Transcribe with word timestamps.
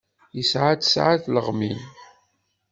Yesɛa 0.37 0.73
tesɛa 0.81 1.15
n 1.17 1.21
tleɣmin. 1.23 1.79